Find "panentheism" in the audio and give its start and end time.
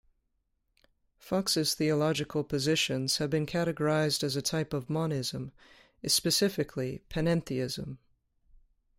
7.11-7.99